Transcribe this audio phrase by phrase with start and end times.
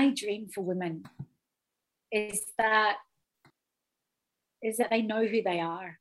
[0.00, 1.04] my dream for women
[2.10, 2.96] is that
[4.62, 5.98] is that they know who they are,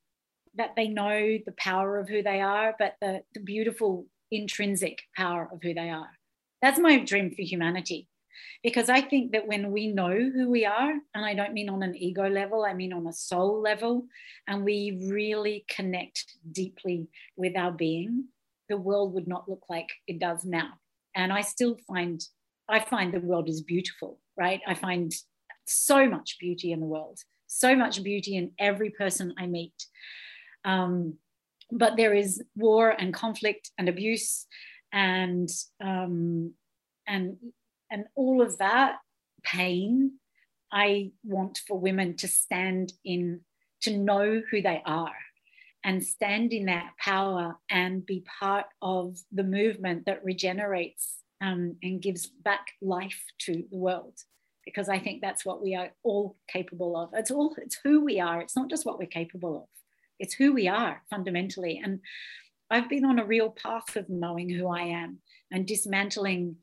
[0.55, 5.49] that they know the power of who they are, but the, the beautiful intrinsic power
[5.51, 6.12] of who they are.
[6.62, 8.09] That's my dream for humanity.
[8.63, 11.84] Because I think that when we know who we are, and I don't mean on
[11.84, 14.06] an ego level, I mean on a soul level,
[14.47, 18.26] and we really connect deeply with our being,
[18.68, 20.72] the world would not look like it does now.
[21.16, 22.22] And I still find,
[22.70, 24.62] I find the world is beautiful, right?
[24.67, 25.12] I find
[25.66, 29.85] so much beauty in the world, so much beauty in every person I meet.
[30.66, 31.16] Um,
[31.71, 34.48] but there is war and conflict and abuse
[34.91, 35.49] and
[35.84, 36.53] um,
[37.07, 37.38] and
[37.91, 38.98] and all of that
[39.43, 40.12] pain
[40.71, 43.40] i want for women to stand in
[43.81, 45.15] to know who they are
[45.84, 52.02] and stand in that power and be part of the movement that regenerates um, and
[52.02, 54.17] gives back life to the world
[54.66, 58.20] because i think that's what we are all capable of it's all it's who we
[58.20, 59.70] are it's not just what we're capable of
[60.20, 61.99] it's who we are fundamentally and
[62.70, 65.20] i've been on a real path of knowing who i am
[65.52, 66.56] and dismantling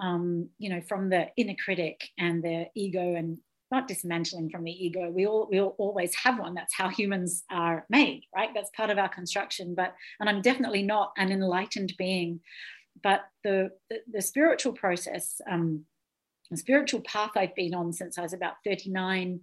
[0.00, 3.38] um, you know, from the inner critic and the ego and
[3.70, 5.10] not dismantling from the ego.
[5.10, 6.54] We all we all always have one.
[6.54, 8.50] That's how humans are made, right?
[8.52, 9.74] That's part of our construction.
[9.76, 12.40] But and I'm definitely not an enlightened being,
[13.02, 15.84] but the the, the spiritual process, um,
[16.50, 19.40] the spiritual path I've been on since I was about 39,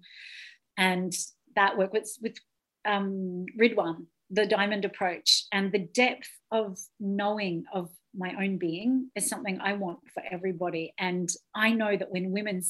[0.77, 1.14] and
[1.55, 2.38] that work with with
[2.86, 9.30] um, Ridhwan, the diamond approach, and the depth of knowing of my own being is
[9.30, 10.94] something I want for everybody.
[10.97, 12.64] And I know that when women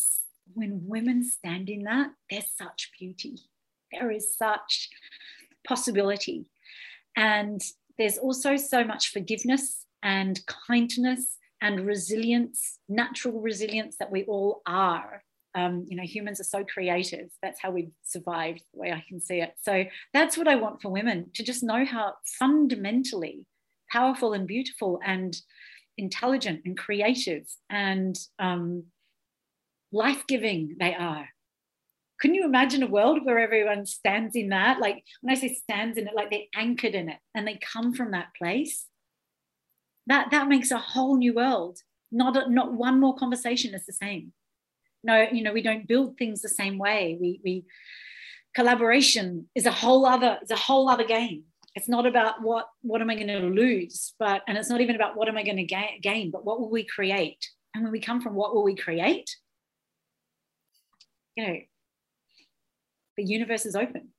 [0.53, 3.38] when women stand in that, there's such beauty.
[3.91, 4.89] There is such
[5.67, 6.49] possibility.
[7.16, 7.61] And
[7.97, 15.22] there's also so much forgiveness and kindness and resilience, natural resilience that we all are.
[15.53, 17.27] Um, you know, humans are so creative.
[17.44, 19.53] That's how we've survived, the way I can see it.
[19.61, 23.45] So that's what I want for women to just know how fundamentally
[23.91, 25.35] powerful and beautiful and
[25.97, 28.85] intelligent and creative and um,
[29.91, 31.28] life giving they are.
[32.22, 34.79] Couldn't you imagine a world where everyone stands in that?
[34.79, 37.94] Like when I say stands in it, like they're anchored in it and they come
[37.94, 38.85] from that place.
[40.07, 41.79] That that makes a whole new world.
[42.12, 44.34] Not a, not one more conversation is the same.
[45.03, 47.18] No, you know we don't build things the same way.
[47.19, 47.66] We we
[48.57, 51.44] collaboration is a whole other it's a whole other game
[51.75, 54.95] it's not about what what am i going to lose but and it's not even
[54.95, 57.91] about what am i going to ga- gain but what will we create and when
[57.91, 59.29] we come from what will we create
[61.35, 61.57] you know
[63.16, 64.09] the universe is open